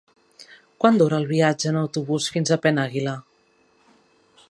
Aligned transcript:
Quant 0.83 0.97
dura 1.01 1.19
el 1.23 1.27
viatge 1.33 1.69
en 1.73 1.79
autobús 1.83 2.31
fins 2.37 2.55
a 2.57 2.61
Penàguila? 2.65 3.15